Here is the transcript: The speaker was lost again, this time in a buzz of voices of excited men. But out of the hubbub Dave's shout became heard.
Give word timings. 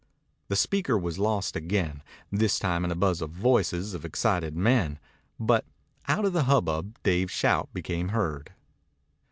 The 0.47 0.55
speaker 0.55 0.97
was 0.97 1.19
lost 1.19 1.55
again, 1.55 2.01
this 2.31 2.57
time 2.57 2.83
in 2.83 2.89
a 2.89 2.95
buzz 2.95 3.21
of 3.21 3.29
voices 3.29 3.93
of 3.93 4.03
excited 4.03 4.55
men. 4.55 4.97
But 5.39 5.63
out 6.07 6.25
of 6.25 6.33
the 6.33 6.45
hubbub 6.45 6.97
Dave's 7.03 7.29
shout 7.31 7.69
became 7.71 8.07
heard. 8.07 8.51